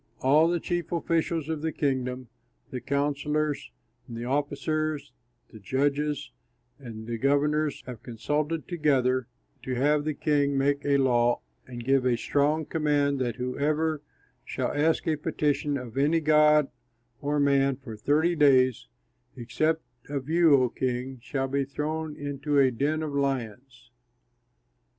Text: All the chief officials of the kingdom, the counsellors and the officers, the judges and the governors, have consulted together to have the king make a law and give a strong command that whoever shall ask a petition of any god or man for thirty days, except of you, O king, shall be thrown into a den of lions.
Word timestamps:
All 0.21 0.47
the 0.47 0.59
chief 0.59 0.91
officials 0.91 1.47
of 1.47 1.61
the 1.61 1.71
kingdom, 1.71 2.27
the 2.71 2.81
counsellors 2.81 3.69
and 4.07 4.17
the 4.17 4.25
officers, 4.25 5.11
the 5.51 5.59
judges 5.59 6.31
and 6.79 7.05
the 7.05 7.19
governors, 7.19 7.83
have 7.85 8.01
consulted 8.01 8.67
together 8.67 9.27
to 9.61 9.75
have 9.75 10.03
the 10.03 10.15
king 10.15 10.57
make 10.57 10.83
a 10.83 10.97
law 10.97 11.41
and 11.67 11.83
give 11.83 12.03
a 12.03 12.17
strong 12.17 12.65
command 12.65 13.19
that 13.19 13.35
whoever 13.35 14.01
shall 14.43 14.71
ask 14.71 15.05
a 15.07 15.17
petition 15.17 15.77
of 15.77 15.95
any 15.95 16.19
god 16.19 16.71
or 17.21 17.39
man 17.39 17.75
for 17.77 17.95
thirty 17.95 18.35
days, 18.35 18.87
except 19.35 19.83
of 20.09 20.27
you, 20.27 20.55
O 20.63 20.69
king, 20.69 21.19
shall 21.21 21.47
be 21.47 21.63
thrown 21.63 22.15
into 22.17 22.57
a 22.57 22.71
den 22.71 23.03
of 23.03 23.13
lions. 23.13 23.91